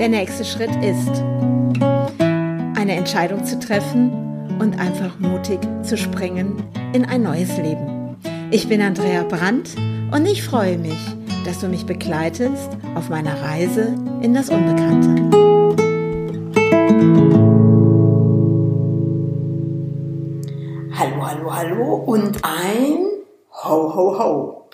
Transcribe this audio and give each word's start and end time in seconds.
der 0.00 0.08
nächste 0.08 0.46
Schritt 0.46 0.74
ist, 0.82 1.22
eine 2.74 2.94
Entscheidung 2.96 3.44
zu 3.44 3.58
treffen 3.58 4.56
und 4.58 4.80
einfach 4.80 5.18
mutig 5.18 5.60
zu 5.82 5.98
springen 5.98 6.64
in 6.94 7.04
ein 7.04 7.22
neues 7.22 7.54
Leben. 7.58 8.16
Ich 8.50 8.66
bin 8.66 8.80
Andrea 8.80 9.24
Brandt 9.24 9.76
und 10.10 10.24
ich 10.24 10.42
freue 10.42 10.78
mich, 10.78 10.96
dass 11.44 11.58
du 11.58 11.68
mich 11.68 11.84
begleitest 11.84 12.70
auf 12.94 13.10
meiner 13.10 13.42
Reise 13.42 13.94
in 14.22 14.32
das 14.32 14.48
Unbekannte. 14.48 15.20
Hallo, 20.98 21.26
hallo, 21.26 21.54
hallo 21.54 21.94
und 22.06 22.42
ein 22.42 23.06
Ho, 23.64 23.94
ho, 23.94 24.18
ho. 24.18 24.68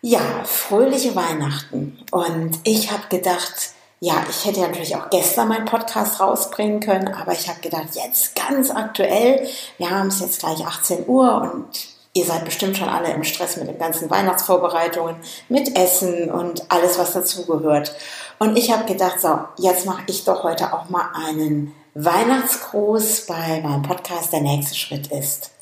Ja, 0.00 0.44
fröhliche 0.44 1.14
Weihnachten. 1.14 1.98
Und 2.10 2.58
ich 2.64 2.90
habe 2.90 3.02
gedacht, 3.10 3.74
ja, 4.04 4.14
ich 4.28 4.44
hätte 4.44 4.62
natürlich 4.62 4.96
auch 4.96 5.10
gestern 5.10 5.46
meinen 5.46 5.64
Podcast 5.64 6.18
rausbringen 6.18 6.80
können, 6.80 7.06
aber 7.14 7.30
ich 7.34 7.48
habe 7.48 7.60
gedacht, 7.60 7.94
jetzt 7.94 8.34
ganz 8.34 8.68
aktuell, 8.72 9.46
wir 9.78 9.90
haben 9.90 10.08
es 10.08 10.18
jetzt 10.18 10.40
gleich 10.40 10.66
18 10.66 11.06
Uhr 11.06 11.40
und 11.40 11.68
ihr 12.12 12.24
seid 12.24 12.44
bestimmt 12.44 12.76
schon 12.76 12.88
alle 12.88 13.12
im 13.12 13.22
Stress 13.22 13.58
mit 13.58 13.68
den 13.68 13.78
ganzen 13.78 14.10
Weihnachtsvorbereitungen, 14.10 15.14
mit 15.48 15.78
Essen 15.78 16.32
und 16.32 16.64
alles, 16.68 16.98
was 16.98 17.12
dazugehört. 17.12 17.94
Und 18.40 18.58
ich 18.58 18.72
habe 18.72 18.86
gedacht, 18.86 19.20
so, 19.20 19.38
jetzt 19.58 19.86
mache 19.86 20.02
ich 20.08 20.24
doch 20.24 20.42
heute 20.42 20.72
auch 20.72 20.88
mal 20.88 21.08
einen 21.14 21.72
Weihnachtsgruß 21.94 23.26
bei 23.26 23.60
meinem 23.60 23.82
Podcast 23.82 24.32
Der 24.32 24.40
nächste 24.40 24.74
Schritt 24.74 25.12
ist. 25.12 25.52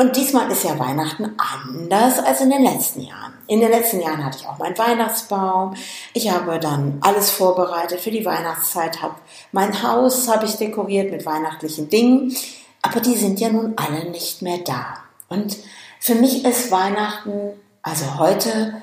Und 0.00 0.16
diesmal 0.16 0.50
ist 0.50 0.64
ja 0.64 0.78
Weihnachten 0.78 1.34
anders 1.36 2.20
als 2.20 2.40
in 2.40 2.48
den 2.48 2.62
letzten 2.62 3.02
Jahren. 3.02 3.34
In 3.48 3.60
den 3.60 3.70
letzten 3.70 4.00
Jahren 4.00 4.24
hatte 4.24 4.38
ich 4.40 4.46
auch 4.46 4.56
meinen 4.56 4.78
Weihnachtsbaum. 4.78 5.74
Ich 6.14 6.30
habe 6.30 6.58
dann 6.58 6.96
alles 7.02 7.28
vorbereitet 7.28 8.00
für 8.00 8.10
die 8.10 8.24
Weihnachtszeit. 8.24 9.02
Hab 9.02 9.20
mein 9.52 9.82
Haus 9.82 10.26
habe 10.26 10.46
ich 10.46 10.56
dekoriert 10.56 11.10
mit 11.10 11.26
weihnachtlichen 11.26 11.90
Dingen. 11.90 12.34
Aber 12.80 13.00
die 13.00 13.14
sind 13.14 13.40
ja 13.40 13.50
nun 13.50 13.74
alle 13.76 14.08
nicht 14.10 14.40
mehr 14.40 14.56
da. 14.64 14.94
Und 15.28 15.58
für 16.00 16.14
mich 16.14 16.46
ist 16.46 16.70
Weihnachten, 16.70 17.50
also 17.82 18.18
heute, 18.18 18.80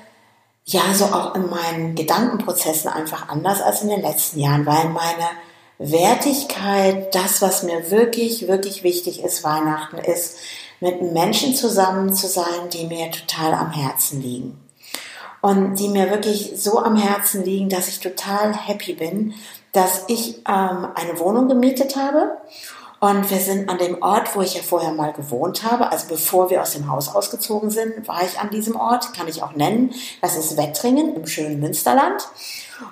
ja, 0.66 0.82
so 0.94 1.06
auch 1.06 1.34
in 1.34 1.50
meinen 1.50 1.96
Gedankenprozessen 1.96 2.92
einfach 2.92 3.28
anders 3.28 3.60
als 3.60 3.82
in 3.82 3.88
den 3.88 4.02
letzten 4.02 4.38
Jahren, 4.38 4.66
weil 4.66 4.90
meine 4.90 5.30
Wertigkeit, 5.78 7.12
das, 7.12 7.42
was 7.42 7.64
mir 7.64 7.90
wirklich, 7.90 8.46
wirklich 8.46 8.84
wichtig 8.84 9.24
ist, 9.24 9.42
Weihnachten 9.42 9.98
ist, 9.98 10.36
mit 10.80 11.12
Menschen 11.12 11.54
zusammen 11.54 12.14
zu 12.14 12.26
sein, 12.26 12.68
die 12.72 12.86
mir 12.86 13.10
total 13.10 13.54
am 13.54 13.72
Herzen 13.72 14.22
liegen. 14.22 14.60
Und 15.40 15.76
die 15.76 15.88
mir 15.88 16.10
wirklich 16.10 16.52
so 16.56 16.78
am 16.78 16.96
Herzen 16.96 17.44
liegen, 17.44 17.68
dass 17.68 17.88
ich 17.88 18.00
total 18.00 18.54
happy 18.54 18.94
bin, 18.94 19.34
dass 19.72 20.04
ich 20.08 20.38
ähm, 20.48 20.88
eine 20.94 21.18
Wohnung 21.18 21.48
gemietet 21.48 21.96
habe. 21.96 22.32
Und 23.00 23.30
wir 23.30 23.38
sind 23.38 23.68
an 23.68 23.78
dem 23.78 24.02
Ort, 24.02 24.34
wo 24.34 24.40
ich 24.40 24.54
ja 24.54 24.62
vorher 24.62 24.90
mal 24.90 25.12
gewohnt 25.12 25.62
habe, 25.62 25.92
also 25.92 26.08
bevor 26.08 26.50
wir 26.50 26.60
aus 26.60 26.72
dem 26.72 26.90
Haus 26.90 27.14
ausgezogen 27.14 27.70
sind, 27.70 28.08
war 28.08 28.24
ich 28.24 28.40
an 28.40 28.50
diesem 28.50 28.74
Ort, 28.74 29.14
kann 29.14 29.28
ich 29.28 29.42
auch 29.42 29.52
nennen. 29.52 29.94
Das 30.20 30.36
ist 30.36 30.56
Wettringen 30.56 31.14
im 31.14 31.26
schönen 31.28 31.60
Münsterland. 31.60 32.26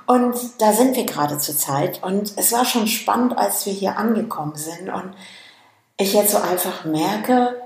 Und 0.07 0.37
da 0.59 0.73
sind 0.73 0.95
wir 0.95 1.05
gerade 1.05 1.39
zur 1.39 1.57
Zeit. 1.57 2.05
Und 2.05 2.35
es 2.37 2.53
war 2.53 2.65
schon 2.65 2.87
spannend, 2.87 3.37
als 3.37 3.67
wir 3.67 3.73
hier 3.73 3.99
angekommen 3.99 4.55
sind. 4.55 4.89
Und 4.89 5.13
ich 5.97 6.13
jetzt 6.13 6.31
so 6.31 6.39
einfach 6.39 6.85
merke, 6.85 7.61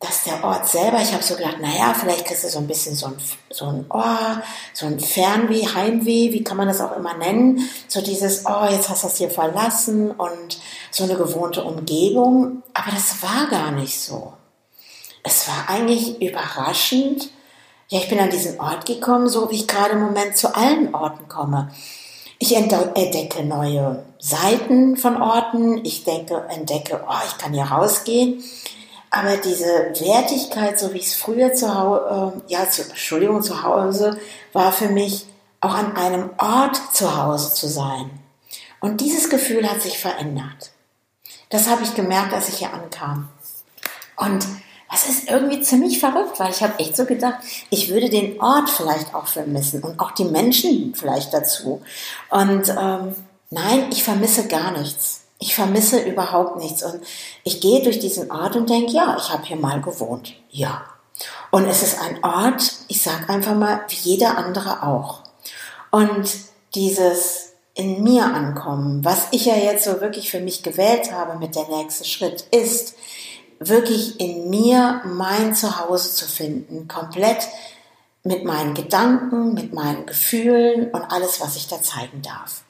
dass 0.00 0.24
der 0.24 0.42
Ort 0.42 0.66
selber, 0.66 1.02
ich 1.02 1.12
habe 1.12 1.22
so 1.22 1.36
gedacht, 1.36 1.60
naja, 1.60 1.92
vielleicht 1.92 2.24
kriegst 2.24 2.42
du 2.42 2.48
so 2.48 2.58
ein 2.58 2.66
bisschen 2.66 2.94
so 2.94 3.06
ein, 3.08 3.16
so 3.50 3.66
ein 3.66 3.84
oh, 3.90 4.40
so 4.72 4.86
ein 4.86 4.98
Fernweh, 4.98 5.66
Heimweh, 5.66 6.32
wie 6.32 6.42
kann 6.42 6.56
man 6.56 6.68
das 6.68 6.80
auch 6.80 6.96
immer 6.96 7.14
nennen? 7.18 7.68
So 7.86 8.00
dieses, 8.00 8.46
oh, 8.46 8.64
jetzt 8.70 8.88
hast 8.88 9.02
du 9.02 9.08
das 9.08 9.18
hier 9.18 9.30
verlassen 9.30 10.10
und 10.10 10.58
so 10.90 11.04
eine 11.04 11.16
gewohnte 11.16 11.62
Umgebung. 11.62 12.62
Aber 12.72 12.90
das 12.90 13.22
war 13.22 13.46
gar 13.50 13.72
nicht 13.72 14.00
so. 14.00 14.32
Es 15.22 15.46
war 15.46 15.68
eigentlich 15.68 16.22
überraschend. 16.22 17.28
Ja, 17.88 17.98
ich 17.98 18.08
bin 18.08 18.20
an 18.20 18.30
diesen 18.30 18.58
Ort 18.58 18.86
gekommen, 18.86 19.28
so 19.28 19.50
wie 19.50 19.56
ich 19.56 19.68
gerade 19.68 19.92
im 19.92 20.00
Moment 20.00 20.34
zu 20.34 20.56
allen 20.56 20.94
Orten 20.94 21.28
komme. 21.28 21.72
Ich 22.38 22.56
entdecke 22.56 23.44
neue 23.44 24.02
Seiten 24.18 24.96
von 24.96 25.20
Orten. 25.20 25.84
Ich 25.84 26.04
denke, 26.04 26.46
entdecke, 26.48 27.04
oh, 27.06 27.26
ich 27.26 27.36
kann 27.36 27.52
hier 27.52 27.64
rausgehen. 27.64 28.42
Aber 29.10 29.36
diese 29.36 29.66
Wertigkeit, 29.66 30.78
so 30.78 30.94
wie 30.94 31.00
es 31.00 31.14
früher 31.14 31.52
zu 31.52 31.74
Hause, 31.74 32.42
äh, 32.46 32.52
ja, 32.52 32.68
zu, 32.68 32.82
Entschuldigung, 32.82 33.42
zu 33.42 33.62
Hause, 33.62 34.18
war 34.52 34.72
für 34.72 34.88
mich 34.88 35.26
auch 35.60 35.74
an 35.74 35.96
einem 35.96 36.30
Ort 36.38 36.80
zu 36.94 37.16
Hause 37.16 37.52
zu 37.52 37.68
sein. 37.68 38.10
Und 38.80 39.00
dieses 39.00 39.28
Gefühl 39.28 39.68
hat 39.68 39.82
sich 39.82 39.98
verändert. 39.98 40.70
Das 41.50 41.68
habe 41.68 41.82
ich 41.82 41.94
gemerkt, 41.94 42.32
als 42.32 42.48
ich 42.48 42.58
hier 42.58 42.72
ankam. 42.72 43.28
Und 44.16 44.46
das 44.90 45.08
ist 45.08 45.30
irgendwie 45.30 45.60
ziemlich 45.60 46.00
verrückt, 46.00 46.38
weil 46.38 46.50
ich 46.50 46.62
habe 46.62 46.78
echt 46.78 46.96
so 46.96 47.04
gedacht, 47.04 47.38
ich 47.70 47.90
würde 47.90 48.10
den 48.10 48.40
Ort 48.40 48.70
vielleicht 48.70 49.14
auch 49.14 49.26
vermissen 49.26 49.82
und 49.82 50.00
auch 50.00 50.12
die 50.12 50.24
Menschen 50.24 50.94
vielleicht 50.94 51.32
dazu. 51.32 51.82
Und 52.28 52.68
ähm, 52.68 53.14
nein, 53.50 53.86
ich 53.90 54.02
vermisse 54.02 54.48
gar 54.48 54.72
nichts. 54.72 55.22
Ich 55.40 55.54
vermisse 55.54 56.00
überhaupt 56.00 56.56
nichts. 56.56 56.84
Und 56.84 57.00
ich 57.42 57.60
gehe 57.60 57.82
durch 57.82 57.98
diesen 57.98 58.30
Ort 58.30 58.54
und 58.54 58.70
denke, 58.70 58.92
ja, 58.92 59.16
ich 59.18 59.30
habe 59.30 59.44
hier 59.44 59.56
mal 59.56 59.80
gewohnt. 59.80 60.34
Ja. 60.50 60.84
Und 61.50 61.66
es 61.66 61.82
ist 61.82 61.98
ein 62.00 62.22
Ort, 62.22 62.62
ich 62.86 63.02
sage 63.02 63.28
einfach 63.28 63.54
mal, 63.54 63.80
wie 63.88 64.10
jeder 64.10 64.38
andere 64.38 64.84
auch. 64.84 65.22
Und 65.90 66.30
dieses 66.74 67.50
in 67.74 68.02
mir 68.02 68.24
ankommen, 68.24 69.04
was 69.04 69.28
ich 69.30 69.46
ja 69.46 69.56
jetzt 69.56 69.84
so 69.84 70.00
wirklich 70.00 70.30
für 70.30 70.40
mich 70.40 70.62
gewählt 70.62 71.12
habe 71.12 71.38
mit 71.38 71.56
der 71.56 71.68
nächste 71.68 72.04
Schritt, 72.04 72.44
ist 72.50 72.94
wirklich 73.58 74.20
in 74.20 74.50
mir 74.50 75.02
mein 75.04 75.54
Zuhause 75.54 76.12
zu 76.12 76.26
finden, 76.26 76.88
komplett 76.88 77.48
mit 78.22 78.44
meinen 78.44 78.74
Gedanken, 78.74 79.54
mit 79.54 79.72
meinen 79.72 80.04
Gefühlen 80.04 80.90
und 80.90 81.02
alles, 81.10 81.40
was 81.40 81.56
ich 81.56 81.68
da 81.68 81.80
zeigen 81.80 82.20
darf. 82.20 82.62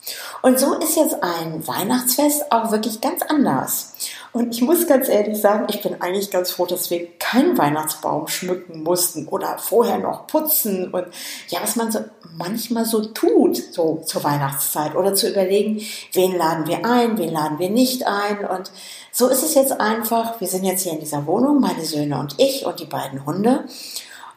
Und 0.43 0.61
so 0.61 0.75
ist 0.75 0.97
jetzt 0.97 1.22
ein 1.22 1.66
Weihnachtsfest 1.66 2.53
auch 2.53 2.71
wirklich 2.71 3.00
ganz 3.00 3.22
anders. 3.22 3.94
Und 4.33 4.55
ich 4.55 4.62
muss 4.62 4.87
ganz 4.87 5.09
ehrlich 5.09 5.41
sagen, 5.41 5.66
ich 5.69 5.83
bin 5.83 6.00
eigentlich 6.00 6.31
ganz 6.31 6.53
froh, 6.53 6.66
dass 6.66 6.89
wir 6.91 7.09
keinen 7.19 7.59
Weihnachtsbaum 7.59 8.28
schmücken 8.28 8.84
mussten 8.84 9.27
oder 9.27 9.59
vorher 9.59 9.99
noch 9.99 10.28
putzen 10.28 10.93
und 10.93 11.06
ja, 11.49 11.59
was 11.60 11.75
man 11.75 11.91
so 11.91 11.99
manchmal 12.37 12.84
so 12.84 13.05
tut, 13.06 13.56
so 13.72 14.03
zur 14.06 14.22
Weihnachtszeit 14.22 14.94
oder 14.94 15.15
zu 15.15 15.28
überlegen, 15.28 15.83
wen 16.12 16.37
laden 16.37 16.69
wir 16.69 16.84
ein, 16.84 17.19
wen 17.19 17.33
laden 17.33 17.59
wir 17.59 17.71
nicht 17.71 18.06
ein 18.06 18.44
und 18.44 18.71
so 19.10 19.27
ist 19.27 19.43
es 19.43 19.56
jetzt 19.56 19.81
einfach. 19.81 20.41
Wir 20.41 20.47
sind 20.47 20.62
jetzt 20.62 20.83
hier 20.83 20.93
in 20.93 21.00
dieser 21.00 21.27
Wohnung, 21.27 21.59
meine 21.59 21.84
Söhne 21.84 22.21
und 22.21 22.37
ich 22.39 22.65
und 22.65 22.78
die 22.78 22.87
beiden 22.87 23.27
Hunde 23.27 23.65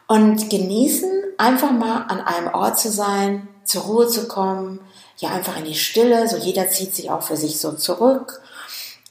und 0.06 0.50
genießen, 0.50 1.10
einfach 1.38 1.72
mal 1.72 2.02
an 2.08 2.20
einem 2.20 2.48
Ort 2.54 2.78
zu 2.78 2.90
sein, 2.90 3.48
zur 3.64 3.82
Ruhe 3.82 4.06
zu 4.06 4.28
kommen, 4.28 4.80
ja 5.18 5.30
einfach 5.30 5.56
in 5.56 5.64
die 5.64 5.74
Stille, 5.74 6.28
so 6.28 6.36
jeder 6.36 6.68
zieht 6.68 6.94
sich 6.94 7.10
auch 7.10 7.22
für 7.22 7.36
sich 7.36 7.60
so 7.60 7.72
zurück. 7.72 8.40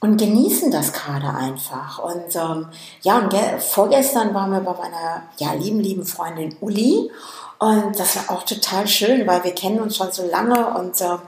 Und 0.00 0.18
genießen 0.18 0.70
das 0.70 0.92
gerade 0.92 1.28
einfach. 1.28 1.98
Und 1.98 2.36
ähm, 2.36 2.68
ja, 3.00 3.18
und 3.20 3.34
vorgestern 3.62 4.34
waren 4.34 4.50
wir 4.50 4.60
bei 4.60 4.74
meiner 4.74 5.22
ja, 5.38 5.54
lieben, 5.54 5.80
lieben 5.80 6.04
Freundin 6.04 6.54
Uli. 6.60 7.10
Und 7.58 7.98
das 7.98 8.16
war 8.16 8.36
auch 8.36 8.42
total 8.42 8.86
schön, 8.86 9.26
weil 9.26 9.42
wir 9.44 9.54
kennen 9.54 9.80
uns 9.80 9.96
schon 9.96 10.12
so 10.12 10.26
lange. 10.26 10.74
Und 10.74 11.00
ähm, 11.00 11.20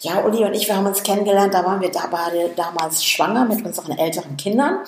ja, 0.00 0.24
Uli 0.24 0.44
und 0.46 0.54
ich, 0.54 0.66
wir 0.66 0.76
haben 0.76 0.86
uns 0.86 1.02
kennengelernt, 1.02 1.52
da 1.52 1.62
waren 1.66 1.82
wir 1.82 1.90
da 1.90 2.08
beide 2.10 2.48
damals 2.56 3.04
schwanger 3.04 3.44
mit 3.44 3.66
unseren 3.66 3.98
älteren 3.98 4.38
Kindern. 4.38 4.78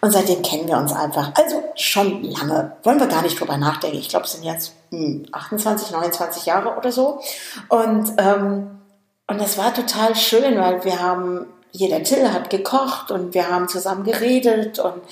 Und 0.00 0.12
seitdem 0.12 0.42
kennen 0.42 0.68
wir 0.68 0.76
uns 0.76 0.92
einfach. 0.92 1.32
Also 1.34 1.62
schon 1.74 2.22
lange. 2.22 2.76
Wollen 2.84 3.00
wir 3.00 3.08
gar 3.08 3.22
nicht 3.22 3.38
drüber 3.38 3.56
nachdenken. 3.56 3.98
Ich 3.98 4.08
glaube, 4.08 4.26
es 4.26 4.32
sind 4.32 4.44
jetzt 4.44 4.72
hm, 4.90 5.26
28, 5.32 5.90
29 5.90 6.46
Jahre 6.46 6.76
oder 6.76 6.92
so. 6.92 7.20
Und, 7.68 8.12
ähm, 8.18 8.80
und 9.26 9.40
das 9.40 9.58
war 9.58 9.74
total 9.74 10.14
schön, 10.14 10.58
weil 10.58 10.84
wir 10.84 11.00
haben 11.00 11.46
hier 11.70 11.88
der 11.88 12.02
Till 12.02 12.32
hat 12.32 12.50
gekocht 12.50 13.10
und 13.10 13.34
wir 13.34 13.50
haben 13.50 13.68
zusammen 13.68 14.04
geredet 14.04 14.78
und 14.78 15.02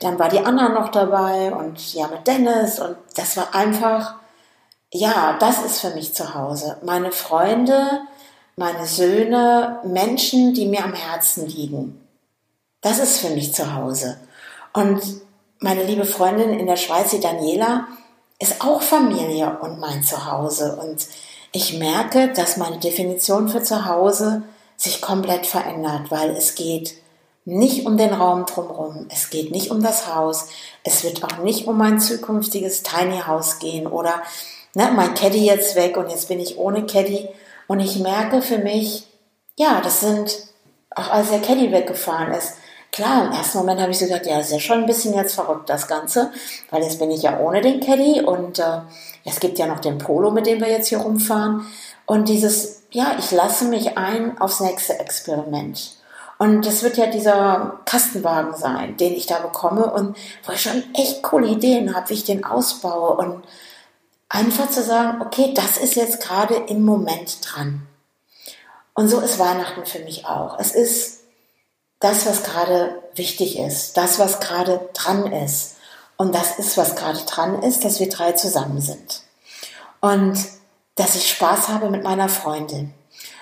dann 0.00 0.18
war 0.18 0.28
die 0.28 0.40
Anna 0.40 0.70
noch 0.70 0.88
dabei 0.88 1.52
und 1.52 1.92
ja 1.92 2.08
mit 2.08 2.26
Dennis 2.26 2.80
und 2.80 2.96
das 3.16 3.36
war 3.36 3.54
einfach, 3.54 4.14
ja, 4.92 5.36
das 5.38 5.62
ist 5.64 5.80
für 5.80 5.90
mich 5.90 6.14
zu 6.14 6.34
Hause. 6.34 6.78
Meine 6.82 7.12
Freunde, 7.12 8.00
meine 8.56 8.86
Söhne, 8.86 9.80
Menschen, 9.84 10.54
die 10.54 10.66
mir 10.66 10.84
am 10.84 10.94
Herzen 10.94 11.46
liegen. 11.46 12.00
Das 12.80 12.98
ist 12.98 13.18
für 13.18 13.30
mich 13.30 13.54
zu 13.54 13.74
Hause. 13.74 14.16
Und 14.76 15.22
meine 15.58 15.84
liebe 15.84 16.04
Freundin 16.04 16.50
in 16.50 16.66
der 16.66 16.76
Schweiz, 16.76 17.10
die 17.10 17.20
Daniela, 17.20 17.88
ist 18.38 18.62
auch 18.62 18.82
Familie 18.82 19.58
und 19.62 19.80
mein 19.80 20.02
Zuhause. 20.02 20.78
Und 20.78 21.06
ich 21.52 21.78
merke, 21.78 22.30
dass 22.34 22.58
meine 22.58 22.76
Definition 22.76 23.48
für 23.48 23.62
Zuhause 23.62 24.42
sich 24.76 25.00
komplett 25.00 25.46
verändert, 25.46 26.10
weil 26.10 26.30
es 26.32 26.54
geht 26.56 26.92
nicht 27.46 27.86
um 27.86 27.96
den 27.96 28.12
Raum 28.12 28.44
drumherum, 28.44 29.06
es 29.08 29.30
geht 29.30 29.50
nicht 29.50 29.70
um 29.70 29.82
das 29.82 30.14
Haus, 30.14 30.48
es 30.84 31.04
wird 31.04 31.24
auch 31.24 31.38
nicht 31.38 31.66
um 31.66 31.78
mein 31.78 31.98
zukünftiges 31.98 32.82
Tiny 32.82 33.20
House 33.26 33.58
gehen 33.58 33.86
oder 33.86 34.22
ne, 34.74 34.90
mein 34.94 35.14
Caddy 35.14 35.46
jetzt 35.46 35.74
weg 35.74 35.96
und 35.96 36.10
jetzt 36.10 36.28
bin 36.28 36.38
ich 36.38 36.58
ohne 36.58 36.84
Caddy. 36.84 37.30
Und 37.66 37.80
ich 37.80 37.98
merke 37.98 38.42
für 38.42 38.58
mich, 38.58 39.06
ja, 39.58 39.80
das 39.80 40.00
sind, 40.00 40.36
auch 40.94 41.08
als 41.08 41.30
der 41.30 41.40
Caddy 41.40 41.72
weggefahren 41.72 42.34
ist, 42.34 42.52
klar, 42.96 43.26
im 43.26 43.32
ersten 43.32 43.58
Moment 43.58 43.80
habe 43.80 43.92
ich 43.92 43.98
so 43.98 44.06
gedacht, 44.06 44.24
ja, 44.26 44.40
ist 44.40 44.52
ja 44.52 44.58
schon 44.58 44.78
ein 44.78 44.86
bisschen 44.86 45.14
jetzt 45.14 45.34
verrückt, 45.34 45.68
das 45.68 45.86
Ganze, 45.86 46.32
weil 46.70 46.82
jetzt 46.82 46.98
bin 46.98 47.10
ich 47.10 47.22
ja 47.22 47.38
ohne 47.38 47.60
den 47.60 47.80
Caddy 47.80 48.22
und 48.22 48.58
äh, 48.58 48.80
es 49.24 49.38
gibt 49.38 49.58
ja 49.58 49.66
noch 49.66 49.80
den 49.80 49.98
Polo, 49.98 50.30
mit 50.30 50.46
dem 50.46 50.60
wir 50.60 50.70
jetzt 50.70 50.88
hier 50.88 50.98
rumfahren. 50.98 51.66
Und 52.06 52.28
dieses, 52.28 52.84
ja, 52.90 53.16
ich 53.18 53.30
lasse 53.32 53.66
mich 53.66 53.98
ein 53.98 54.40
aufs 54.40 54.60
nächste 54.60 54.98
Experiment. 54.98 55.96
Und 56.38 56.64
das 56.64 56.82
wird 56.82 56.96
ja 56.96 57.06
dieser 57.06 57.80
Kastenwagen 57.84 58.56
sein, 58.56 58.96
den 58.96 59.12
ich 59.12 59.26
da 59.26 59.40
bekomme 59.40 59.92
und 59.92 60.16
wo 60.44 60.52
ich 60.52 60.62
schon 60.62 60.82
echt 60.94 61.22
coole 61.22 61.48
Ideen 61.48 61.94
habe, 61.94 62.08
wie 62.10 62.14
ich 62.14 62.24
den 62.24 62.44
ausbaue 62.44 63.16
und 63.16 63.42
einfach 64.28 64.70
zu 64.70 64.82
sagen, 64.82 65.20
okay, 65.20 65.52
das 65.54 65.76
ist 65.76 65.96
jetzt 65.96 66.22
gerade 66.22 66.54
im 66.54 66.82
Moment 66.84 67.38
dran. 67.42 67.86
Und 68.94 69.08
so 69.08 69.20
ist 69.20 69.38
Weihnachten 69.38 69.84
für 69.84 69.98
mich 70.00 70.24
auch. 70.24 70.58
Es 70.58 70.74
ist 70.74 71.15
das, 72.06 72.24
was 72.24 72.44
gerade 72.44 73.02
wichtig 73.16 73.58
ist, 73.58 73.96
das, 73.96 74.20
was 74.20 74.38
gerade 74.38 74.88
dran 74.94 75.32
ist. 75.32 75.74
Und 76.16 76.34
das 76.34 76.56
ist, 76.58 76.76
was 76.76 76.94
gerade 76.94 77.18
dran 77.26 77.62
ist, 77.62 77.84
dass 77.84 77.98
wir 77.98 78.08
drei 78.08 78.32
zusammen 78.32 78.80
sind. 78.80 79.22
Und 80.00 80.38
dass 80.94 81.16
ich 81.16 81.28
Spaß 81.28 81.68
habe 81.68 81.90
mit 81.90 82.04
meiner 82.04 82.28
Freundin. 82.28 82.94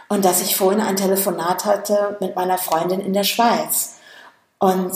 Und 0.09 0.25
dass 0.25 0.41
ich 0.41 0.57
vorhin 0.57 0.81
ein 0.81 0.97
Telefonat 0.97 1.67
hatte 1.67 2.17
mit 2.21 2.37
meiner 2.37 2.57
Freundin 2.57 3.01
in 3.01 3.13
der 3.13 3.25
Schweiz. 3.25 3.97
Und 4.59 4.93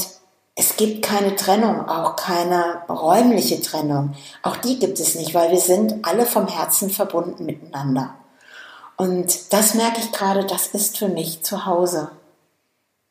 es 0.54 0.76
gibt 0.76 1.04
keine 1.04 1.36
Trennung, 1.36 1.88
auch 1.88 2.16
keine 2.16 2.82
räumliche 2.88 3.60
Trennung. 3.60 4.14
Auch 4.42 4.56
die 4.56 4.78
gibt 4.78 4.98
es 4.98 5.14
nicht, 5.14 5.34
weil 5.34 5.50
wir 5.50 5.60
sind 5.60 6.06
alle 6.06 6.24
vom 6.24 6.48
Herzen 6.48 6.88
verbunden 6.88 7.44
miteinander. 7.44 8.14
Und 8.96 9.52
das 9.52 9.74
merke 9.74 10.00
ich 10.00 10.10
gerade, 10.10 10.46
das 10.46 10.68
ist 10.68 10.96
für 10.96 11.08
mich 11.08 11.44
zu 11.44 11.66
Hause. 11.66 12.10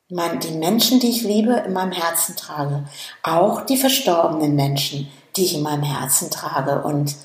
Die 0.09 0.51
Menschen, 0.51 0.99
die 0.99 1.09
ich 1.09 1.23
liebe, 1.23 1.53
in 1.53 1.73
meinem 1.73 1.91
Herzen 1.91 2.35
trage. 2.35 2.85
Auch 3.23 3.61
die 3.61 3.77
verstorbenen 3.77 4.55
Menschen, 4.55 5.11
die 5.35 5.45
ich 5.45 5.55
in 5.55 5.63
meinem 5.63 5.83
Herzen 5.83 6.31
trage. 6.31 6.81
Und 6.81 7.15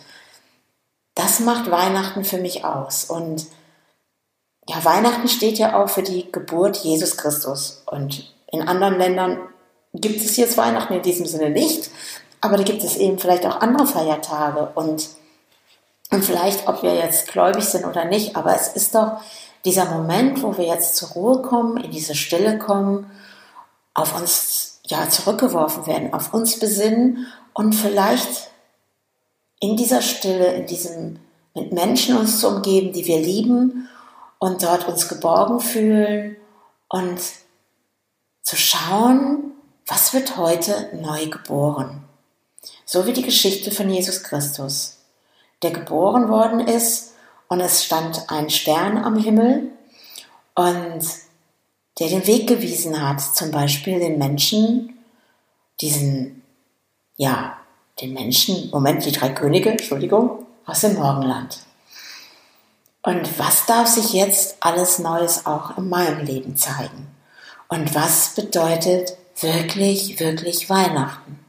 das 1.15 1.41
macht 1.41 1.71
Weihnachten 1.71 2.25
für 2.25 2.39
mich 2.39 2.65
aus. 2.65 3.05
Und 3.05 3.47
ja, 4.69 4.85
Weihnachten 4.85 5.29
steht 5.29 5.59
ja 5.59 5.81
auch 5.81 5.89
für 5.89 6.03
die 6.03 6.31
Geburt 6.33 6.79
Jesus 6.79 7.17
Christus. 7.17 7.83
Und 7.87 8.35
in 8.51 8.67
anderen 8.67 8.99
Ländern 8.99 9.39
gibt 9.95 10.21
es 10.21 10.37
jetzt 10.37 10.57
Weihnachten 10.57 10.95
in 10.95 11.03
diesem 11.03 11.27
Sinne 11.27 11.51
nicht. 11.51 11.91
Aber 12.41 12.57
da 12.57 12.65
gibt 12.65 12.83
es 12.83 12.97
eben 12.97 13.19
vielleicht 13.19 13.47
auch 13.47 13.61
andere 13.61 13.87
Feiertage. 13.87 14.73
Und 14.75 15.09
und 16.13 16.23
vielleicht, 16.23 16.69
ob 16.69 16.83
wir 16.83 16.95
jetzt 16.95 17.29
gläubig 17.29 17.65
sind 17.65 17.87
oder 17.87 18.05
nicht, 18.05 18.37
aber 18.37 18.55
es 18.55 18.69
ist 18.69 18.95
doch 18.95 19.23
dieser 19.65 19.87
Moment, 19.87 20.43
wo 20.43 20.57
wir 20.57 20.67
jetzt 20.67 20.97
zur 20.97 21.11
Ruhe 21.11 21.43
kommen, 21.43 21.77
in 21.79 21.91
diese 21.91 22.15
Stille 22.15 22.59
kommen, 22.59 23.11
auf 23.95 24.19
uns 24.19 24.81
ja 24.87 25.09
zurückgeworfen 25.09 25.87
werden, 25.87 26.13
auf 26.13 26.35
uns 26.35 26.59
besinnen 26.59 27.27
und 27.53 27.75
vielleicht 27.75 28.51
in 29.61 29.77
dieser 29.77 30.03
Stille, 30.03 30.53
in 30.55 30.67
diesem 30.67 31.19
mit 31.55 31.73
Menschen 31.73 32.17
uns 32.17 32.41
zu 32.41 32.49
umgeben, 32.49 32.93
die 32.93 33.07
wir 33.07 33.21
lieben 33.21 33.89
und 34.39 34.63
dort 34.63 34.89
uns 34.89 35.09
geborgen 35.09 35.61
fühlen 35.61 36.37
und 36.89 37.21
zu 38.43 38.57
schauen, 38.57 39.53
was 39.87 40.15
wird 40.15 40.37
heute 40.37 40.91
neu 41.01 41.27
geboren. 41.27 42.05
So 42.85 43.07
wie 43.07 43.13
die 43.13 43.23
Geschichte 43.23 43.71
von 43.71 43.89
Jesus 43.91 44.23
Christus 44.23 44.99
der 45.63 45.71
geboren 45.71 46.29
worden 46.29 46.61
ist 46.61 47.12
und 47.53 47.61
es 47.61 47.85
stand 47.85 48.31
ein 48.31 48.49
Stern 48.49 48.97
am 48.97 49.19
Himmel 49.19 49.73
und 50.55 51.03
der 51.99 52.09
den 52.09 52.27
Weg 52.27 52.47
gewiesen 52.47 53.07
hat, 53.07 53.21
zum 53.21 53.51
Beispiel 53.51 53.99
den 53.99 54.17
Menschen, 54.17 54.99
diesen, 55.83 56.43
ja, 57.17 57.59
den 58.01 58.15
Menschen, 58.15 58.71
Moment, 58.71 59.05
die 59.05 59.13
drei 59.13 59.29
Könige, 59.29 59.69
Entschuldigung, 59.69 60.47
aus 60.65 60.81
dem 60.81 60.95
Morgenland. 60.95 61.59
Und 63.03 63.39
was 63.39 63.67
darf 63.67 63.87
sich 63.87 64.15
jetzt 64.15 64.57
alles 64.61 64.99
Neues 64.99 65.45
auch 65.45 65.77
in 65.77 65.91
meinem 65.91 66.25
Leben 66.25 66.57
zeigen? 66.57 67.09
Und 67.69 67.95
was 67.95 68.35
bedeutet 68.35 69.19
wirklich, 69.39 70.19
wirklich 70.19 70.71
Weihnachten? 70.71 71.42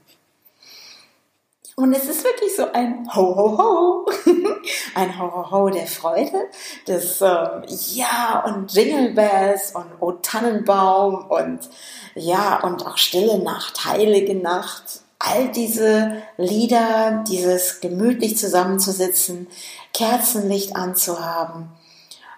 Und 1.76 1.94
es 1.94 2.08
ist 2.08 2.24
wirklich 2.24 2.56
so 2.56 2.72
ein 2.72 3.08
Ho, 3.16 3.36
Ho, 3.36 3.58
Ho. 3.58 4.06
ein 4.96 5.20
Ho, 5.20 5.32
Ho, 5.32 5.52
Ho 5.52 5.70
der 5.70 5.88
Freude. 5.88 6.50
Das, 6.86 7.20
ähm, 7.22 7.64
ja, 7.68 8.44
und 8.46 8.72
Jingle 8.72 9.14
Bells 9.14 9.74
und 9.76 9.88
O 10.00 10.12
Tannenbaum 10.12 11.26
und 11.30 11.70
ja, 12.16 12.60
und 12.62 12.86
auch 12.86 12.98
Stille 12.98 13.40
Nacht, 13.40 13.86
Heilige 13.86 14.36
Nacht. 14.36 15.02
All 15.18 15.50
diese 15.50 16.22
Lieder, 16.38 17.24
dieses 17.28 17.80
gemütlich 17.80 18.38
zusammenzusitzen, 18.38 19.48
Kerzenlicht 19.94 20.76
anzuhaben 20.76 21.70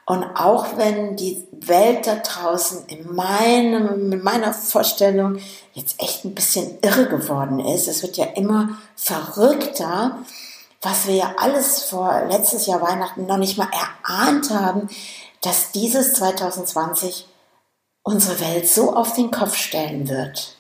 und 0.05 0.23
auch 0.35 0.77
wenn 0.77 1.15
die 1.15 1.47
Welt 1.51 2.05
da 2.05 2.17
draußen 2.17 2.85
in, 2.87 3.15
meinem, 3.15 4.11
in 4.11 4.23
meiner 4.23 4.53
Vorstellung 4.53 5.39
jetzt 5.73 5.99
echt 5.99 6.25
ein 6.25 6.35
bisschen 6.35 6.77
irre 6.81 7.07
geworden 7.07 7.59
ist, 7.59 7.87
es 7.87 8.03
wird 8.03 8.17
ja 8.17 8.25
immer 8.25 8.77
verrückter, 8.95 10.19
was 10.81 11.07
wir 11.07 11.15
ja 11.15 11.35
alles 11.39 11.85
vor 11.85 12.25
letztes 12.29 12.67
Jahr 12.67 12.81
Weihnachten 12.81 13.25
noch 13.25 13.37
nicht 13.37 13.57
mal 13.57 13.69
erahnt 14.03 14.51
haben, 14.51 14.89
dass 15.41 15.71
dieses 15.71 16.13
2020 16.13 17.27
unsere 18.03 18.39
Welt 18.39 18.69
so 18.69 18.95
auf 18.95 19.13
den 19.13 19.31
Kopf 19.31 19.55
stellen 19.55 20.07
wird. 20.07 20.55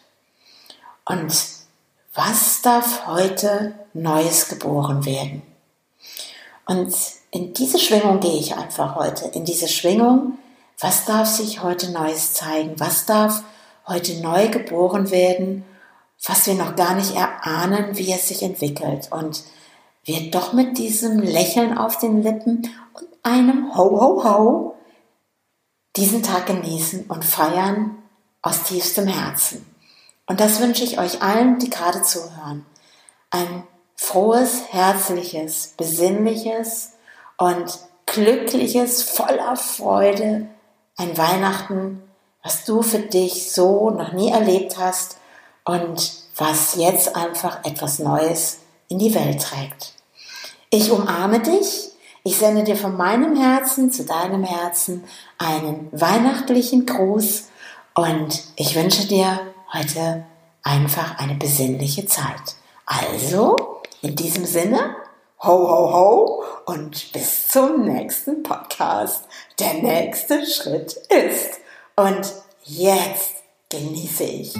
Und 1.05 1.35
was 2.15 2.61
darf 2.63 3.05
heute 3.05 3.75
Neues 3.93 4.47
geboren 4.47 5.05
werden? 5.05 5.43
Und 6.65 6.95
in 7.35 7.53
diese 7.53 7.79
Schwingung 7.79 8.21
gehe 8.21 8.39
ich 8.39 8.55
einfach 8.55 8.95
heute. 8.95 9.25
In 9.25 9.43
diese 9.43 9.67
Schwingung, 9.67 10.37
was 10.79 11.03
darf 11.03 11.27
sich 11.27 11.61
heute 11.61 11.91
Neues 11.91 12.33
zeigen? 12.33 12.75
Was 12.77 13.05
darf 13.05 13.43
heute 13.85 14.21
neu 14.21 14.47
geboren 14.47 15.11
werden, 15.11 15.65
was 16.25 16.47
wir 16.47 16.53
noch 16.53 16.77
gar 16.77 16.95
nicht 16.95 17.13
erahnen, 17.13 17.97
wie 17.97 18.13
es 18.13 18.29
sich 18.29 18.41
entwickelt? 18.41 19.11
Und 19.11 19.43
wir 20.05 20.31
doch 20.31 20.53
mit 20.53 20.77
diesem 20.77 21.19
Lächeln 21.19 21.77
auf 21.77 21.97
den 21.97 22.23
Lippen 22.23 22.69
und 22.93 23.07
einem 23.23 23.75
Ho, 23.75 23.99
Ho, 23.99 24.23
Ho 24.23 24.75
diesen 25.97 26.23
Tag 26.23 26.45
genießen 26.45 27.07
und 27.09 27.25
feiern 27.25 27.97
aus 28.41 28.63
tiefstem 28.63 29.07
Herzen. 29.07 29.65
Und 30.25 30.39
das 30.39 30.61
wünsche 30.61 30.85
ich 30.85 30.99
euch 30.99 31.21
allen, 31.21 31.59
die 31.59 31.69
gerade 31.69 32.01
zuhören. 32.01 32.65
Ein 33.29 33.63
frohes, 33.97 34.71
herzliches, 34.71 35.73
besinnliches, 35.75 36.94
und 37.37 37.79
glückliches, 38.05 39.03
voller 39.03 39.55
Freude, 39.55 40.47
ein 40.97 41.17
Weihnachten, 41.17 42.01
was 42.43 42.63
du 42.65 42.81
für 42.81 42.99
dich 42.99 43.51
so 43.51 43.89
noch 43.89 44.13
nie 44.13 44.31
erlebt 44.31 44.77
hast 44.77 45.17
und 45.63 46.13
was 46.37 46.75
jetzt 46.75 47.15
einfach 47.15 47.65
etwas 47.65 47.99
Neues 47.99 48.59
in 48.87 48.99
die 48.99 49.15
Welt 49.15 49.41
trägt. 49.41 49.93
Ich 50.69 50.91
umarme 50.91 51.39
dich, 51.39 51.91
ich 52.23 52.37
sende 52.37 52.63
dir 52.63 52.75
von 52.75 52.97
meinem 52.97 53.35
Herzen 53.35 53.91
zu 53.91 54.05
deinem 54.05 54.43
Herzen 54.43 55.03
einen 55.37 55.89
weihnachtlichen 55.91 56.85
Gruß 56.85 57.45
und 57.93 58.43
ich 58.55 58.75
wünsche 58.75 59.07
dir 59.07 59.39
heute 59.73 60.25
einfach 60.63 61.17
eine 61.17 61.35
besinnliche 61.35 62.05
Zeit. 62.05 62.55
Also, 62.85 63.55
in 64.01 64.15
diesem 64.15 64.45
Sinne, 64.45 64.95
ho, 65.45 65.69
ho, 65.69 65.93
ho 65.93 66.43
und 66.65 67.11
bis 67.13 67.47
zum 67.49 67.85
nächsten 67.85 68.41
Podcast. 68.41 69.25
Der 69.59 69.75
nächste 69.75 70.45
Schritt 70.45 70.93
ist. 70.93 71.59
Und 71.95 72.33
jetzt 72.63 73.35
genieße 73.69 74.23
ich. 74.23 74.55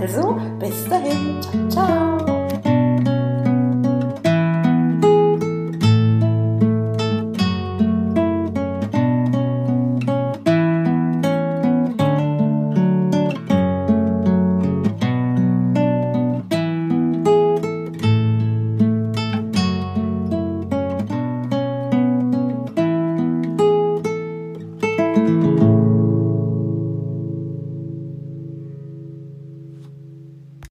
Also, 0.00 0.36
bis 0.58 0.88
dahin. 0.88 1.40
Ciao, 1.42 1.68
ciao. 1.68 2.17